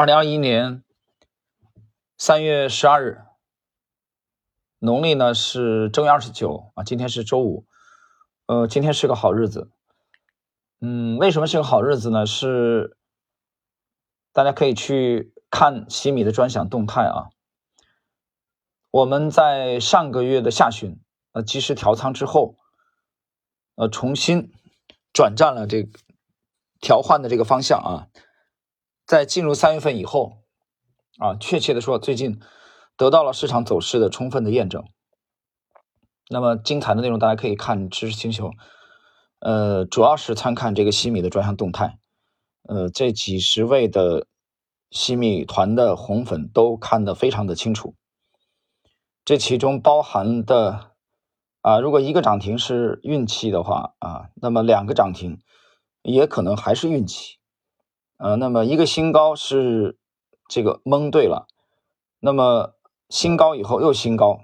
[0.00, 0.82] 二零二一年
[2.16, 3.20] 三月十二日，
[4.78, 7.66] 农历呢是正月二十九啊，今天是周五，
[8.46, 9.70] 呃，今天是个好日子。
[10.80, 12.24] 嗯，为什么是个好日子呢？
[12.24, 12.96] 是
[14.32, 17.28] 大家可以去看西米的专享动态啊。
[18.90, 20.98] 我们在上个月的下旬，
[21.32, 22.56] 呃，及时调仓之后，
[23.74, 24.50] 呃，重新
[25.12, 25.98] 转战了这个
[26.80, 28.08] 调换的这个方向啊。
[29.10, 30.34] 在进入三月份以后，
[31.18, 32.38] 啊，确切的说，最近
[32.96, 34.84] 得到了市场走势的充分的验证。
[36.28, 38.52] 那么精彩的内容，大家可以看知识星球。
[39.40, 41.98] 呃，主要是参看这个西米的专项动态，
[42.68, 44.28] 呃，这几十位的
[44.92, 47.96] 西米团的红粉都看得非常的清楚。
[49.24, 50.92] 这其中包含的
[51.62, 55.40] 啊，如果一个涨停是运气的话啊，那么两个涨停
[56.02, 57.39] 也可能还是运气，
[58.20, 59.98] 呃，那么一个新高是
[60.48, 61.48] 这个蒙对了，
[62.20, 62.74] 那么
[63.08, 64.40] 新高以后又新高，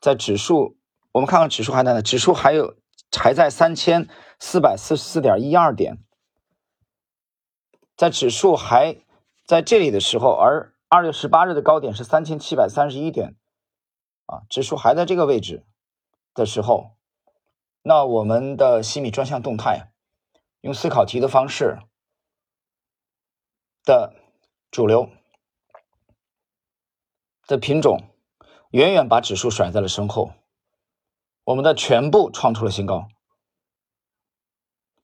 [0.00, 0.76] 在指数，
[1.12, 2.00] 我们看看指数还在呢？
[2.02, 2.76] 指数还有。
[3.10, 4.06] 还在三千
[4.38, 6.04] 四百四十四点一二点，
[7.96, 8.98] 在指数还
[9.46, 13.34] 在这里的时候，而二月十八日的高点是三千七百三十一点，
[14.26, 15.64] 啊，指数还在这个位置
[16.34, 16.90] 的时候，
[17.80, 19.90] 那我们的西米专项动态
[20.60, 21.78] 用思考题的方式
[23.88, 24.12] 的
[24.70, 25.08] 主流
[27.46, 28.02] 的品种，
[28.70, 30.32] 远远把指数甩在了身后。
[31.42, 33.08] 我们的全部创出了新高，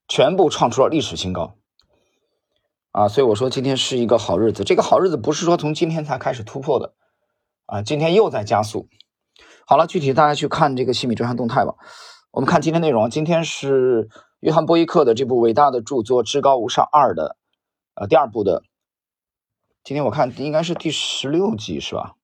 [0.06, 1.56] 全部创出了历史新高，
[2.90, 4.64] 啊，所以我说今天是一个好日子。
[4.64, 6.92] 这个好日子不是说从今天才开始突破的，
[7.64, 8.90] 啊，今天又在加速。
[9.66, 11.74] 好了，具体大家去看这个西米专项动态吧。
[12.32, 14.10] 我们看今天内容，今天是
[14.40, 17.38] 约翰波伊克的这部伟大的著作《至高无上二》的，
[17.94, 18.62] 呃，第二部的。
[19.84, 22.14] 今天我看应该是第十六集，是吧？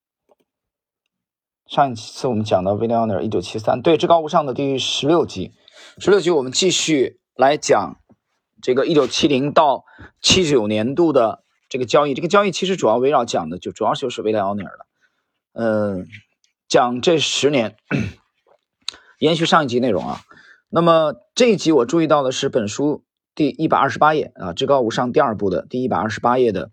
[1.66, 5.52] 上一次我们讲的威廉奥尼尔一九七三，对至高无上的第十六集，
[5.98, 8.00] 十六集我们继续来讲
[8.62, 9.84] 这个一九七零到
[10.22, 12.14] 七九年度的这个交易。
[12.14, 14.86] 这个交易其实主要围绕讲的就主要就是威廉奥尼尔的，
[15.52, 16.08] 嗯，
[16.66, 17.76] 讲这十年，
[19.18, 20.22] 延续上一集内容啊。
[20.70, 23.04] 那么这一集我注意到的是本书
[23.34, 26.70] 第一百二十八页啊，至高无上第二部的第一百二十八页的，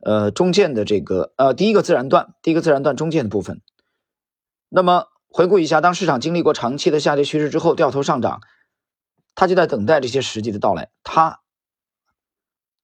[0.00, 3.60] 呃，中间的这个呃第一个自然段，第一个自然段中间的部分。
[4.68, 8.40] 那么回顾一下，当市场经历过长期的下跌趋势之后，掉头上涨，
[9.34, 10.90] 他就在等待这些时机的到来。
[11.02, 11.40] 他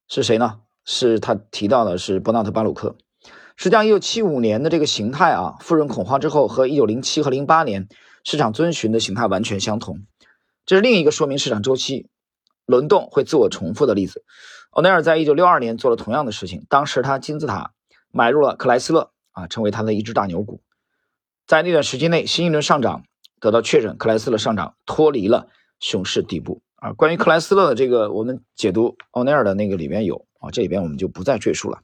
[0.09, 0.61] 是谁呢？
[0.85, 2.97] 是他提到的是伯纳特·巴鲁克。
[3.57, 7.89] 实际上，一九七五年的这个形态啊，富人恐慌之后，和一九零七和零八年
[8.25, 10.07] 市场遵循的形态完全相同。
[10.65, 12.09] 这是另一个说明市场周期
[12.67, 14.25] 轮动会自我重复的例子。
[14.73, 17.73] 欧奈尔在一九六二年做了同样的事情，当时他金字塔
[18.11, 20.63] 买入了克莱斯勒啊，成为他的一只大牛股。
[21.47, 23.05] 在那段时间内，新一轮上涨
[23.39, 26.95] 得到确认，克莱斯勒上涨脱离了熊市底部啊。
[26.95, 31.83] 关于克莱斯勒的这个，我们解读奥尼尔的那个里面有啊，这里边我们就不再赘述了。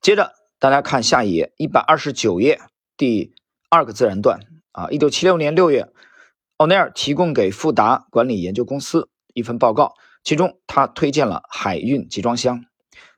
[0.00, 2.60] 接着大家看下一页，一百二十九页
[2.96, 3.34] 第
[3.70, 4.38] 二个自然段
[4.70, 4.88] 啊。
[4.90, 5.88] 一九七六年六月，
[6.58, 9.94] 奥尼尔提供给富达管理研究公司一份报告，
[10.26, 12.64] 其中他推荐了海运集装箱。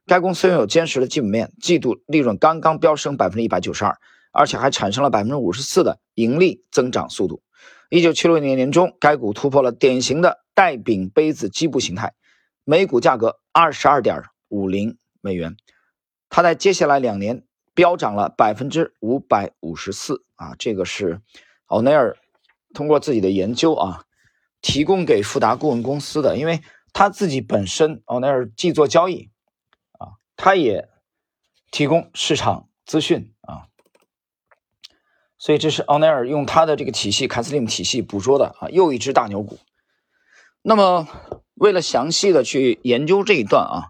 [0.06, 3.98] 该公司拥有坚实的基本面，季度利润刚刚飙升百分之一百九十二。
[4.30, 7.42] 而且还产生了百分之五十四的盈利增长速度。
[7.88, 12.12] 一九七六年年中，该股突破了典型的带柄杯子基部形态，
[12.62, 15.56] 每股价格二十二点五零美元。
[16.28, 17.42] 它在接下来两年
[17.74, 20.54] 飙涨了百分之五百五十四啊！
[20.58, 21.20] 这个是
[21.66, 22.16] 奥内尔
[22.74, 24.04] 通过自己的研究啊，
[24.60, 26.60] 提供给富达顾问公司的，因为
[26.92, 29.30] 他自己本身奥内尔既做交易
[29.98, 30.88] 啊，他也
[31.70, 33.66] 提供市场资讯啊。
[35.38, 39.58] 所以这是奥奈尔用他的这个体系凯斯林体系捕捉的啊，又一只大牛股。
[40.62, 41.06] 那么
[41.54, 43.88] 为了详细的去研究这一段啊，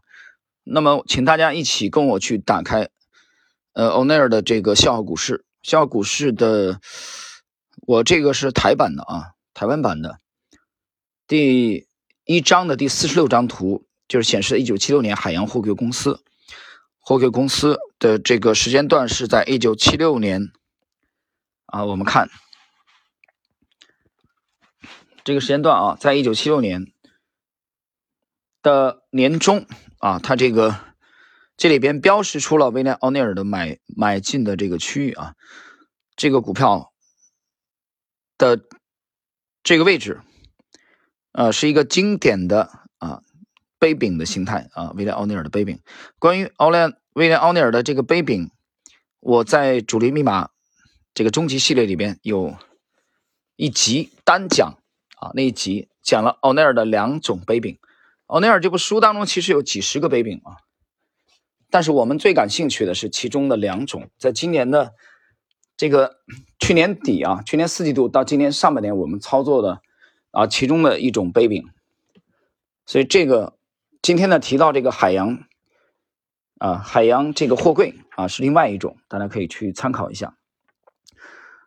[0.63, 2.91] 那么请大家一起跟我去打开
[3.73, 6.81] 呃奥奈尔的这个笑傲股市，笑傲股市的
[7.87, 10.21] 我这个是台版的啊，台湾版的
[11.27, 11.88] 第
[12.29, 16.23] 一章的第四十六张图，就是显示一九七六年海洋货柜公司
[16.99, 20.53] 货柜公司的这个时间段是在一九七六年。
[21.65, 22.29] 啊，我们看
[25.25, 26.93] 这个时间段啊，在一九七六年
[28.61, 29.67] 的年中
[29.99, 30.79] 啊，它这个
[31.57, 35.35] 这里边标识出了威廉奥尼尔的买买进的这个区域啊，
[36.15, 36.93] 这个股票
[38.37, 38.61] 的
[39.63, 40.21] 这个位置，
[41.39, 42.69] 呃，是一个经典的
[42.99, 43.23] 啊
[43.79, 45.79] 杯柄的形态啊，威廉奥尼尔的杯柄。
[46.19, 48.51] 关于奥莱威廉奥尼尔的这个杯柄，
[49.21, 50.49] 我在主力密码
[51.15, 52.57] 这个终极系列里边有
[53.55, 54.81] 一集单讲
[55.21, 57.79] 啊，那一集讲了奥尼尔的两种杯柄。
[58.27, 60.59] 奥尼尔这部书当中其实有几十个杯柄啊，
[61.71, 64.93] 但是我们最感兴趣的是其中的两种，在今年的
[65.77, 66.17] 这个
[66.59, 69.81] 去年底啊，去年四季度到今年上半年我们操作的
[70.39, 71.65] 啊其中的一种杯柄，
[72.87, 73.59] 所以这个。
[74.01, 75.41] 今天呢，提到这个海洋
[76.59, 80.37] 啊，海洋这个货柜啊，是另外一种，大家可以去参考一下。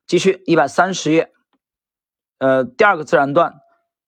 [0.08, 1.34] 继续一百三十页，
[2.40, 3.56] 呃，第二个自然段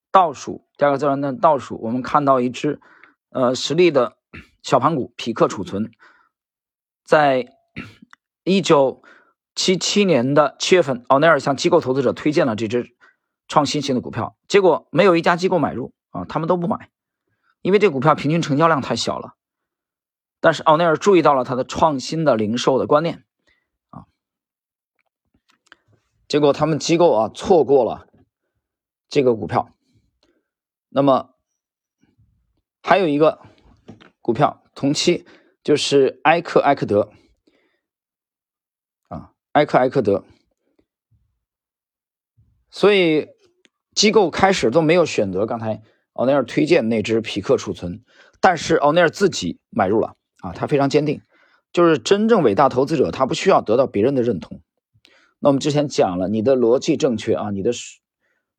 [0.09, 2.79] 倒数，第二个自然段倒数，我们看到一只
[3.29, 4.15] 呃实力的
[4.63, 5.91] 小盘股匹克储存，
[7.03, 7.45] 在
[8.45, 9.03] 一九
[9.53, 12.95] 七七年的七月份，奥内尔向机构投资者推荐了这只
[13.53, 16.89] 创新型的股票，结果没有一家机构买入啊，他们都不买。
[17.61, 19.35] 因为这股票平均成交量太小了，
[20.39, 23.23] 但是奥内尔注意到了他的创新的零售的观念，
[23.91, 24.07] 啊，
[26.27, 28.07] 结果他们机构啊错过了
[29.07, 29.69] 这个股票。
[30.89, 31.35] 那么
[32.81, 33.39] 还有一个
[34.19, 35.27] 股票同期
[35.63, 37.11] 就是埃克埃克德，
[39.09, 40.25] 啊，埃克埃克德，
[42.71, 43.27] 所以
[43.95, 45.81] 机构开始都没有选择刚才。
[46.13, 48.03] 奥尼尔推荐那只匹克储存，
[48.39, 51.21] 但是奥尼尔自己买入了啊，他非常坚定，
[51.71, 54.61] 就是真正伟大投资者，他不需要得到别人的认同。
[55.39, 57.71] 那我们之前讲了，你的逻辑正确啊，你的，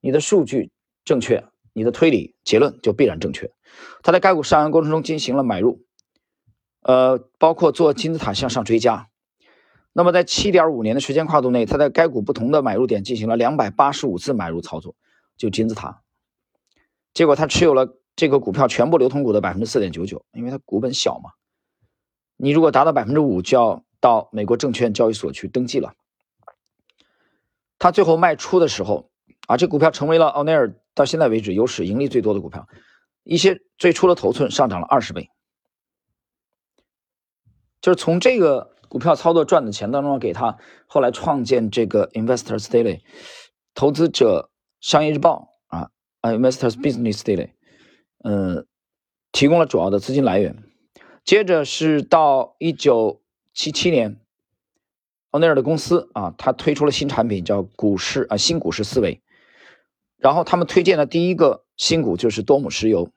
[0.01, 0.73] 你的数据
[1.05, 3.53] 正确，你的推理结论就必然正确。
[4.03, 5.85] 他在该股上扬过程中进行了买入，
[6.83, 9.09] 呃，包括做金字塔向上追加。
[9.93, 14.97] 那么在七点五年的时间跨度内，他在该股不同的买入点进行了两百八十五次买入操作，
[15.37, 16.03] 就金字塔。
[17.13, 21.31] 结果他持有了这个股票全部流通股的百分之四点九九，因为它股本小嘛。
[22.37, 25.95] 你如果达到百分之五，就要到美国证券交易所去登记了。
[27.79, 29.11] 他最后卖出的时候，
[29.47, 32.67] 啊，这股票成为了奥内尔到现在为止有史盈利最多的股票。
[33.23, 35.31] 一些最初的头寸上涨了二十倍，
[37.81, 43.01] 就是从这个股票操作赚的钱当中，给他后来创建这个 Investors Daily
[43.75, 44.51] 投资者
[44.85, 45.49] 商业日报。
[46.21, 47.53] Investors Business Daily，
[48.23, 48.67] 嗯，
[49.33, 50.63] 提供了主要的资金来源。
[51.25, 53.23] 接着是到一九
[53.55, 54.21] 七七年，
[55.31, 59.23] 奥内尔的公司啊，他推出了新产品，叫股市啊，新股市思维。
[60.19, 63.11] 然后他们推荐的第一个新股就是多姆石油。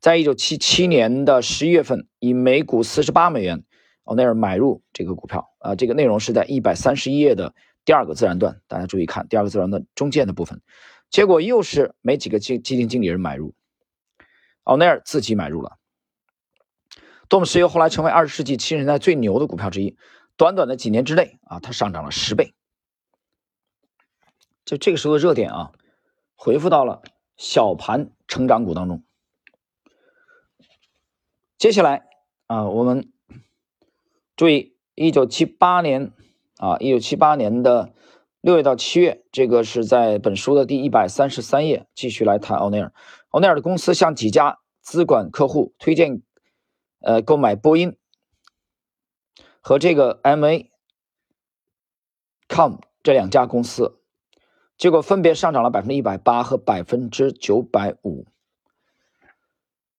[0.00, 3.64] 在一九七七年的十一月份，以每股四十八美元，
[4.02, 5.76] 奥内尔买入这个股票啊。
[5.76, 10.62] 这个内容是在一百三十一页的第二个自然段，大家注意看第二个自然段中间的部分。
[11.10, 13.54] 结果又是没几个基基金经理人买入，
[14.62, 15.78] 奥内尔自己买入了。
[17.28, 19.96] 多姆石油后来成为二十世纪七十年代最牛的股票之一，
[20.36, 22.54] 短短的几年之内啊，它上涨了十倍。
[24.64, 25.72] 就这个时候的热点啊，
[26.36, 27.02] 回复到了
[27.36, 29.04] 小盘成长股当中。
[31.58, 32.06] 接下来
[32.46, 33.12] 啊，我们
[34.36, 36.12] 注意一九七八年
[36.58, 37.92] 啊，一九七八年的。
[38.40, 42.92] 六月到七月，这个是在本书的第一百三十三页，继续来谈奥内尔。
[43.30, 46.20] 奥内尔的公司向几家资管客户推荐，
[47.00, 47.96] 呃，购买波音
[49.62, 50.66] 和这个 MA
[52.50, 53.98] Com 这两家公司，
[54.76, 58.26] 结果分别上涨了百分之一百八和百分之九百五。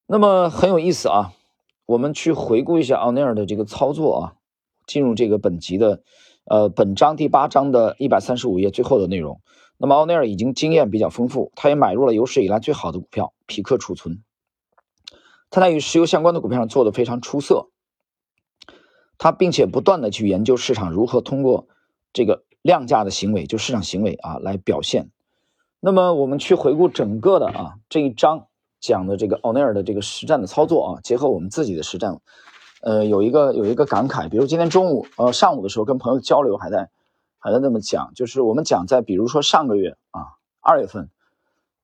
[0.06, 1.34] 那么很有意思啊，
[1.88, 4.36] 我们去回顾一下奥内尔的这个操作啊，
[4.86, 6.04] 进入这个本集的。
[6.46, 9.42] 呃，本章第八章的一百三十五页最后的内容。
[9.78, 14.22] 那么奥内尔已经经验比较丰富，他也买入了有史以来最好的股票匹克储存。
[15.50, 17.70] 他在与石油相关的股票上做的非常出色。
[19.18, 21.68] 他并且不断的去研究市场如何通过
[22.14, 25.10] 这个量价的行为，就市场行为啊来表现。
[25.80, 28.48] 那么我们去回顾整个的啊这一章
[28.80, 32.22] 讲的这个奥内尔的这个实战的操作啊，结合我们自己的实战。
[32.86, 36.92] 呃，有一个有一个感慨，比如今天中午，呃，上午的时候跟朋友交流，还在
[37.40, 41.10] 还在那么讲，就是我们讲在，比如说上个月啊，二月份，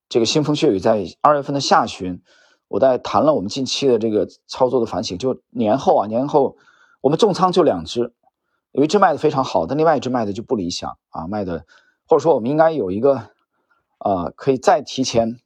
[0.10, 2.22] 这个腥风血雨，在二月份的下旬，
[2.68, 6.56] 我在谈了我们近期的这个操作的反省，就年后啊，年后
[7.02, 8.14] 我们重仓就两只，
[8.72, 11.66] 有一只卖的非常好，但另外一只卖的就不理想啊，卖的
[12.06, 13.30] 或者说我们应该有一个，
[13.98, 15.40] 呃，可以再提前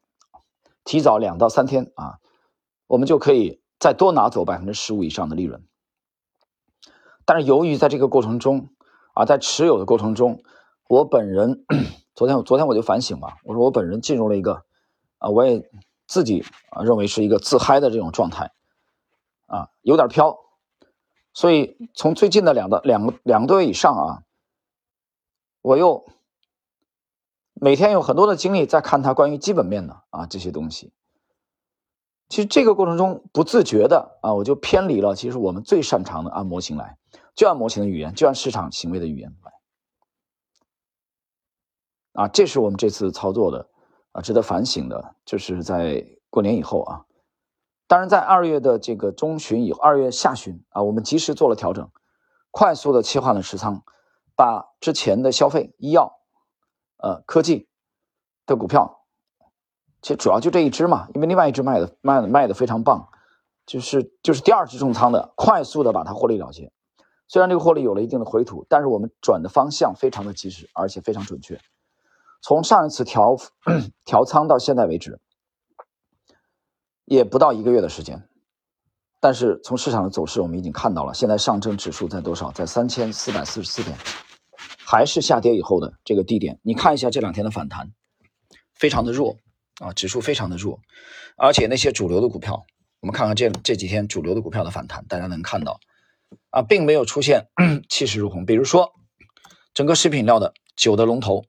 [0.84, 2.20] 提早两到三天啊，
[2.88, 3.62] 我们就可以。
[3.80, 5.64] 再多拿走百分之十五以上的利润，
[7.26, 8.70] 但是由于在这个过程中
[9.14, 10.42] 啊，在持有的过程中，
[10.88, 11.66] 我本人
[12.14, 14.64] 昨天昨天我就反省嘛，我说我本人进入了一个
[15.18, 15.70] 啊，我也
[16.08, 18.52] 自己啊认为是一个自嗨的这种状态，
[19.48, 20.40] 啊，有点飘。
[21.34, 24.24] 所以从最近的两个两个两个多月以上啊，
[25.62, 26.08] 我又
[27.54, 30.94] 每天有很多的精力在看它关于基本面的啊这些东西。
[32.28, 36.98] 其实这个过程中不自觉的啊，我就偏离了其实我们最擅长的按模型来，
[37.36, 39.52] 就按模型的语言，就按市场行为的语言来。
[42.24, 43.70] 啊，这是我们这次操作的
[44.14, 47.06] 啊，值得反省的，就是在过年以后啊。
[47.88, 51.92] 当然，在二月的这个中旬以后，二月下旬啊，我们及时做了调整，
[52.50, 53.84] 快速的切换了持仓，
[54.36, 56.20] 把之前的消费、医药、
[56.98, 57.70] 呃科技
[58.48, 59.05] 的股票，
[60.06, 63.10] 其实主要就这一只嘛，因为另外一只卖的卖的卖的非常棒，
[63.66, 66.72] 就是就是第二只重仓的，快速的把它获利了结。
[67.28, 71.60] 虽然这个获利有了一定的回吐，但是我们转的方向非常的及时，而且非常准确。
[72.44, 73.36] 从上一次调
[74.06, 75.20] 调仓到现在为止。
[77.06, 78.28] 也不到一个月的时间，
[79.20, 82.52] 但是从市场的走势，我们已经看到了，现在上证指数在多少？
[82.52, 83.96] 在三千四百四十四点，
[84.86, 86.60] 还是下跌以后的这个低点。
[86.64, 87.92] 你看一下这两天的反弹，
[88.74, 89.38] 非常的弱
[89.80, 90.80] 啊，指数非常的弱，
[91.38, 92.66] 而且那些主流的股票，
[93.00, 95.80] 我们看看这这几天主流的股票的反弹，大家能看到
[96.50, 97.48] 啊，并没有出现
[97.90, 98.46] 气势如虹。
[98.46, 98.94] 比如说，
[99.74, 101.46] 整个食品料的酒的龙头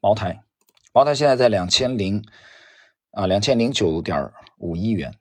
[0.00, 0.42] 茅台，
[0.92, 2.24] 茅台现在在两千零
[3.12, 4.32] 啊两千零九点。
[4.60, 5.14] 五亿元，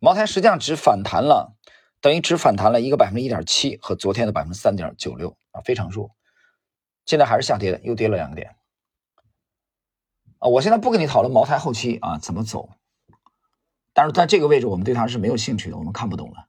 [0.00, 1.56] 茅台实际上只反弹了，
[2.02, 6.10] 等于只反弹了一个百分之一点七，和昨天的百分之三点九六啊，非常弱。
[7.06, 8.54] 现在还是下跌的，又跌了两个点。
[10.42, 12.70] 啊，我现在不跟你讨论茅台后期啊怎么走，
[13.92, 16.48] 但是在这个位置我们对它是没有兴趣的，我们看不懂的。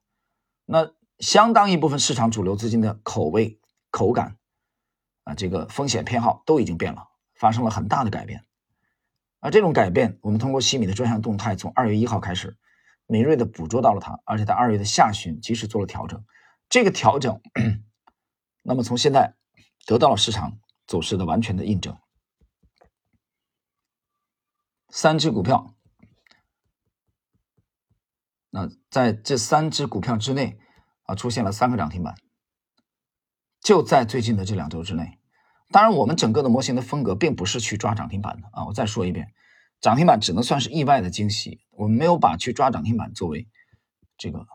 [0.66, 3.60] 那相当一部分市场主流资金的口味、
[3.92, 4.38] 口感
[5.26, 8.44] 啊，这个风险偏好都已经变了，发生了很大的改变。
[9.40, 12.58] 而这种改变，我们通过西米的专项动态，从二月一号开始，
[13.06, 16.26] 敏锐的捕捉到了它，而且在二月的下旬及时做了调整。
[16.68, 17.40] 这个调整，
[18.64, 19.36] 那么从现在
[19.86, 20.58] 得到了市场
[20.88, 21.96] 走势的完全的印证。
[24.96, 25.76] 三只股票，
[28.52, 30.60] 那在这三只股票之内
[31.06, 32.14] 啊，出现了三个涨停板，
[33.60, 35.20] 就在最近的这两周之内。
[35.72, 38.66] 当然，我们整个的模型的风格并不是去抓涨停板的啊！
[38.68, 39.34] 我再说一遍，
[39.82, 43.50] 涨停板只能算是意外的惊喜，我们没有把去抓涨停板作为
[44.16, 44.46] 这个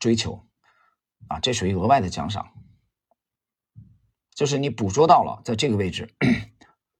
[0.00, 0.48] 追求
[1.28, 2.52] 啊，这属于额外的奖赏，
[4.34, 6.12] 就是你捕捉到了在这个位置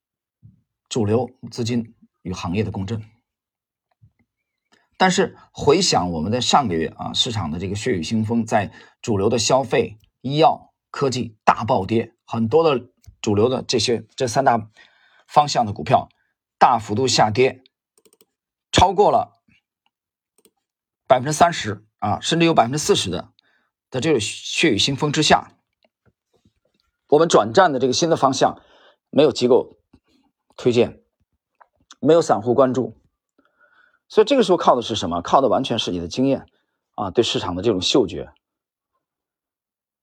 [0.89, 3.03] 主流资金与行业的共振。
[4.97, 12.89] 但是回想我们在上个月啊，市场的这个血雨腥风，在主流的消费、医药、科技大暴跌，很多的。
[13.21, 14.71] 主流的这些这三大
[15.27, 16.09] 方向的股票
[16.57, 17.65] 大幅度下跌，
[18.71, 19.43] 超过了
[21.09, 23.33] 百分之三十啊，甚至有百分之四十的，
[23.91, 25.59] 在这个血雨腥风之下，
[27.09, 28.63] 我们转战的这个新的方向
[29.11, 29.81] 没有机构
[30.57, 31.03] 推荐，
[32.01, 32.95] 没有散户关注，
[34.09, 35.21] 所以这个时候靠的是什么？
[35.23, 36.47] 靠的完全是你的经验
[36.95, 38.33] 啊，对市场的这种嗅觉。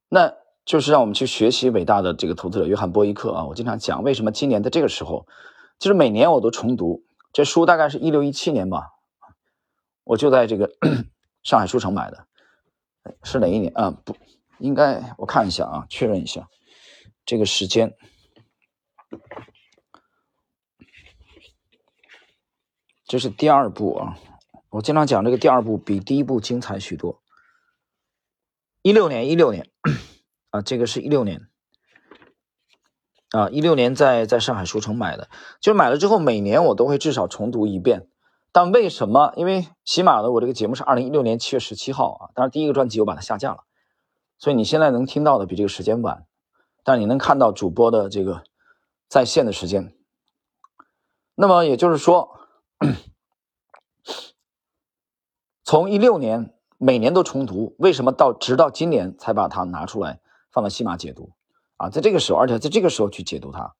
[0.09, 0.33] 那。
[0.65, 3.45] 就是让我们去学习伟大的这个投资者约翰波伊克啊！
[3.45, 5.27] 我经常讲，为什么今年在这个时候，
[5.77, 8.89] 其实每年我都重读这书，大概是一六一七年吧，
[10.03, 10.71] 我就在这个
[11.43, 12.25] 上海书城买的，
[13.21, 13.91] 是哪一年啊？
[14.03, 14.17] 不
[14.57, 16.49] 应该，我看一下啊，确认一下
[17.27, 17.95] 这个时间，
[23.05, 24.17] 这是第二部啊！
[24.69, 27.21] 我经常讲这个第二部比第一部精彩许多，
[28.81, 29.69] 一六年，一六年。
[30.49, 31.49] 啊，这个是一六年，
[33.31, 38.07] 啊，一六年在在上海书城买的，就买了之后每年我都会至少重读一遍。
[38.53, 39.33] 但为什么？
[39.35, 43.65] 因为起码的我这个节目是二零一六年七月十七号啊，当然第一个专辑我把它下架了，
[44.39, 46.25] 所以你现在能听到的比这个时间晚，
[46.83, 48.43] 但你能看到主播的这个
[49.09, 49.93] 在线的时间。
[51.35, 52.39] 那么也就是说，
[55.63, 60.19] 从一六年每年都重读，为什么到直到今年才把它拿出来？
[60.51, 61.33] 放到西马解读
[61.75, 63.75] 啊，在这个时候，而且在这个时候去解读它，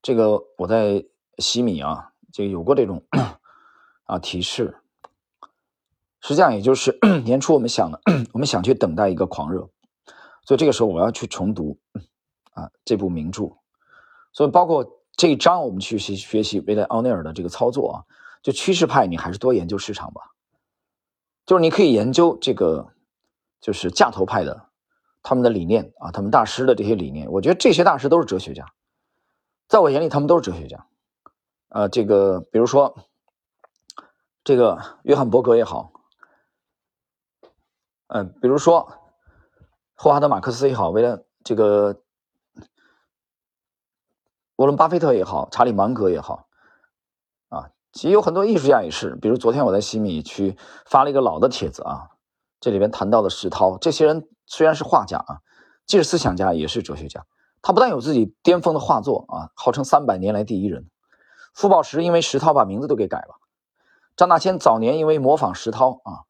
[0.00, 1.04] 这个我在
[1.36, 3.04] 西米啊，就有过这种
[4.04, 4.78] 啊提示。
[6.22, 8.00] 实际上，也就是 年初我们想的，
[8.32, 9.68] 我们想去等待一个狂热，
[10.46, 11.78] 所以这个时候我要去重读
[12.52, 13.56] 啊这部名著。
[14.32, 17.96] 所以包括这一章，我们去学学习威廉奥内尔的这个操作啊，
[18.42, 20.22] 就趋势派，你还是多研究市场吧。
[21.46, 22.92] 就是你可以研究这个，
[23.60, 24.68] 就是价投派的。
[25.22, 28.72] 他们的理念啊，他们大师的这些理念，我觉得这些大师都是哲学家，
[29.68, 30.86] 在我眼里，他们都是哲学家。
[31.68, 32.96] 呃，这个比如说
[34.42, 35.92] 这个约翰伯格也好，
[38.06, 38.90] 嗯，比如说
[39.94, 42.00] 霍华德马克思也好，为了这个
[44.60, 46.46] 沃伦巴菲特也好，查理芒格也好，
[47.48, 52.10] 啊，其实有很多艺术家也是，比如昨天我在西米区发了一个老的帖子啊，
[52.60, 55.40] 这里边谈到的石涛，这些人虽然是画家啊，
[55.86, 57.24] 既是思想家也是哲学家，
[57.62, 60.90] 他不但有自己巅峰的画作啊，号称三百年来第一人。
[61.54, 63.40] 傅抱石因为石涛把名字都给改了。
[64.14, 66.28] 张大千早年因为模仿石涛啊，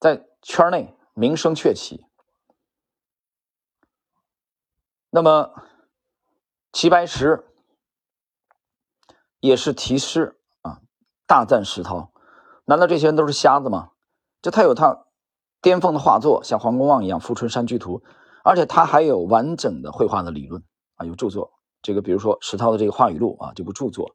[0.00, 2.04] 在圈内名声鹊起。
[5.10, 5.50] 那么
[6.72, 7.44] 齐白石
[9.40, 10.80] 也是题诗啊，
[11.26, 12.12] 大赞石涛。
[12.66, 13.92] 难道这些人都是瞎子吗？
[14.42, 15.06] 就他有他
[15.62, 17.98] 巅峰的画作，像黄公望一样《富春山居图》，
[18.44, 20.62] 而且他还有完整的绘画的理论
[20.96, 21.52] 啊，有著作。
[21.80, 24.14] 这个比如说石涛的这个话语录啊，这部著作，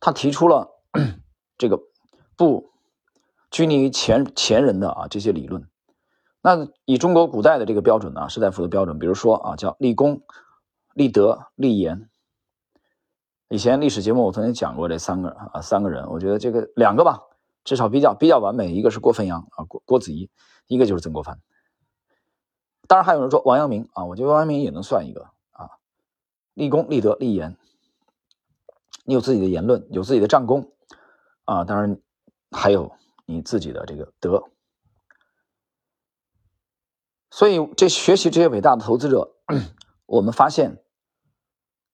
[0.00, 0.68] 他提出了
[1.56, 1.80] 这个
[2.36, 2.70] 不
[3.50, 5.68] 拘泥于前前人的啊这些理论。
[6.48, 10.22] 那以中国古代的这个标准呢，士大夫的标准，比如说啊叫立功、
[10.94, 12.08] 立德、立言。
[13.50, 17.20] 以前历史节目我曾经讲过这三个啊三个人，我觉得这个两个吧，
[17.64, 20.30] 至少比较比较完美，一个是郭汾阳啊郭郭子仪，
[20.68, 21.38] 一个就是曾国藩。
[22.86, 25.68] 当然还有人说王阳明啊，我觉得王阳明也能算一个啊。
[26.54, 27.58] 立功、立德、立言，
[29.04, 30.72] 你有自己的言论，有自己的战功
[31.44, 32.00] 啊，当然
[32.52, 32.90] 还有
[33.26, 34.44] 你自己的这个德。
[37.30, 39.36] 所以，这学习这些伟大的投资者，
[40.06, 40.82] 我们发现，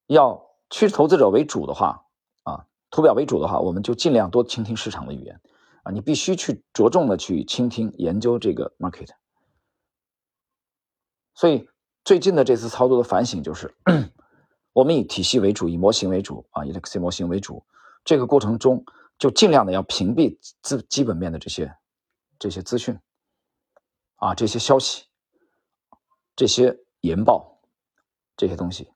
[0.07, 2.05] 要趋投资者为主的话
[2.45, 5.41] 啊，图表为主的话，我们就尽量多倾听市场的语言
[5.83, 9.11] 啊，你必须去着重的去倾听、研究这个 market。
[11.35, 11.69] 所以，
[12.05, 13.75] 最近的这次操作的反省就是。
[14.75, 17.65] 我们以体系为主，以模型为主啊，以 X 模型为主。
[18.05, 18.85] 这个过程中，
[19.17, 21.73] 就尽量的要屏蔽资基本面的这些
[22.41, 22.99] 这些资讯
[24.17, 25.05] 啊，这些消息、
[26.37, 27.61] 这些研报
[28.37, 28.91] 这些东西。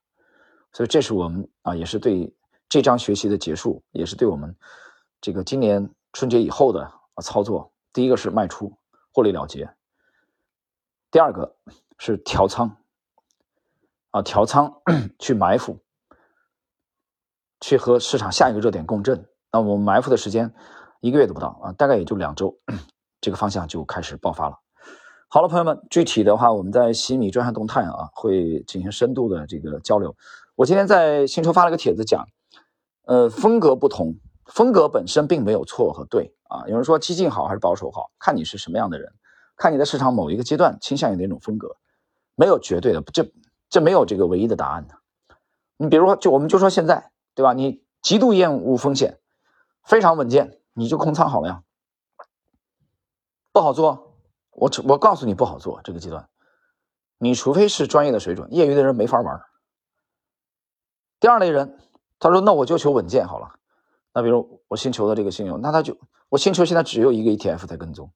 [0.73, 2.35] 所以，这是我们啊，也是对
[2.69, 4.55] 这章学习的结束，也是对我们
[5.21, 7.73] 这个今年春节以后的啊操作。
[7.93, 8.77] 第一个是卖出，
[9.13, 9.67] 获利了结；
[11.11, 11.57] 第二个
[11.99, 12.77] 是调仓。
[14.11, 14.83] 啊，调仓
[15.19, 15.79] 去埋伏，
[17.61, 19.29] 去和市场下一个热点共振。
[19.53, 20.55] 那我们埋伏的时间
[21.01, 22.59] 一个月都不到啊，大概也就两周，
[23.21, 24.59] 这个方向就开始爆发了。
[25.31, 30.17] 好了，朋友们，具体的话我们在西米专项动态啊会进行深度的这个交流。
[30.55, 32.27] 我今天在星球发了个帖子讲，
[33.05, 34.15] 呃，风格不同，
[34.47, 36.67] 风格本身并没有错和对啊。
[36.67, 39.13] 有人说激进好还是保守好，看你是什么样的人，
[39.57, 41.77] 看你在市场某一个阶段倾向于哪种风格，
[42.35, 43.31] 没有绝对的这。
[43.71, 44.95] 这没有这个唯一的答案的。
[45.77, 47.53] 你比如说，就我们就说现在，对吧？
[47.53, 49.19] 你极度厌恶风险，
[49.83, 51.63] 非常稳健，你就空仓好了呀。
[53.53, 54.08] 不好做，
[54.59, 56.29] 我我告诉你不好做这个阶段，
[57.19, 59.41] 你除非是专业的水准，业余的人没法玩。
[61.21, 61.79] 第二类人，
[62.19, 63.55] 他说：“那我就求稳健好了。”
[64.13, 65.97] 那比如我星球的这个信用，那他就
[66.29, 68.13] 我星球现在只有一个 ETF 在跟踪，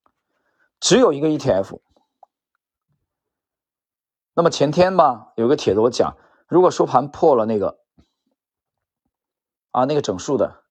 [0.80, 1.78] 只有一个 ETF。
[4.34, 6.16] 那么前天吧，有个帖子我讲，
[6.48, 7.78] 如果收盘破了那个
[9.70, 10.64] 啊那个整数的，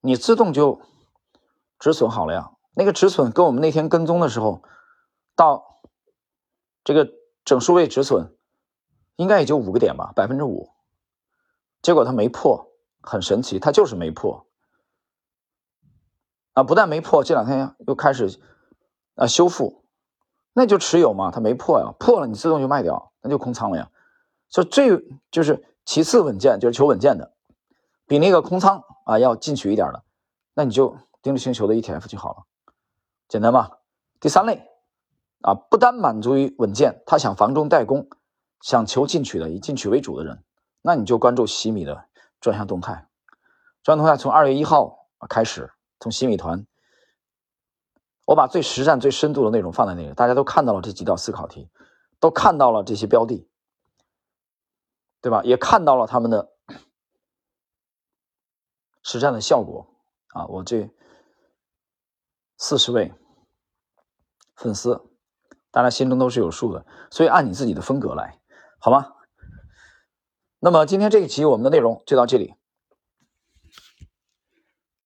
[0.00, 0.82] 你自动就
[1.78, 2.50] 止损好了呀。
[2.76, 4.62] 那个止损跟我们那天跟踪的时候，
[5.34, 5.82] 到
[6.84, 7.10] 这个
[7.44, 8.34] 整数位止损，
[9.16, 10.70] 应该也就五个点吧，百分之五。
[11.82, 12.70] 结果它没破，
[13.00, 14.46] 很神奇，它就是没破。
[16.52, 18.40] 啊，不但没破，这两天又开始
[19.16, 19.84] 啊修复。
[20.56, 23.90] 那就持有嘛，它没破呀，破了你自动就卖掉，那就空仓了呀。
[24.48, 27.34] 所以最就是其次稳健，就是求稳健的，
[28.06, 30.04] 比那个空仓啊要进取一点的，
[30.54, 32.44] 那你就盯着星球的 ETF 就好了，
[33.26, 33.78] 简单吧？
[34.20, 34.70] 第三类
[35.44, 38.08] 啊，不单满足于稳健，他想防中带攻，
[38.62, 40.42] 想求进取的，以进取为主的人，
[40.80, 42.08] 那你就关注西米的
[42.40, 43.10] 专项动态。
[43.82, 46.66] 专项动态从二月一号开始，从西米团。
[48.24, 51.68] 我把最实战、最深度的内容放在那里，大家都看到了这几道思考题，
[52.18, 53.46] 都看到了这些标的，
[55.20, 55.42] 对吧？
[55.44, 56.54] 也看到了他们的
[59.02, 59.86] 实战的效果
[60.28, 60.46] 啊！
[60.46, 60.88] 我这
[62.56, 63.12] 四十位
[64.54, 65.02] 粉丝，
[65.74, 68.38] 大家心中都是有数的，所以按你自己的风格来，
[68.78, 69.08] 好吗？
[70.60, 72.54] 那么今天这一期我们的内容就到这里。